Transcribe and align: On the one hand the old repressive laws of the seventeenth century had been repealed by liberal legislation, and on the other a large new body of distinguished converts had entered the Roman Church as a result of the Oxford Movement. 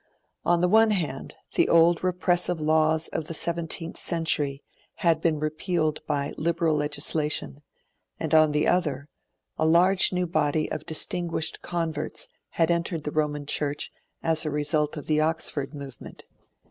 On 0.43 0.61
the 0.61 0.67
one 0.67 0.89
hand 0.89 1.35
the 1.53 1.69
old 1.69 2.03
repressive 2.03 2.59
laws 2.59 3.07
of 3.09 3.25
the 3.25 3.35
seventeenth 3.35 3.97
century 3.97 4.63
had 5.05 5.21
been 5.21 5.39
repealed 5.39 5.99
by 6.07 6.33
liberal 6.37 6.75
legislation, 6.75 7.61
and 8.19 8.33
on 8.33 8.51
the 8.51 8.67
other 8.67 9.09
a 9.59 9.65
large 9.67 10.11
new 10.11 10.25
body 10.25 10.67
of 10.71 10.87
distinguished 10.87 11.61
converts 11.61 12.27
had 12.49 12.71
entered 12.71 13.03
the 13.03 13.11
Roman 13.11 13.45
Church 13.45 13.91
as 14.23 14.43
a 14.43 14.49
result 14.49 14.97
of 14.97 15.05
the 15.05 15.21
Oxford 15.21 15.75
Movement. 15.75 16.23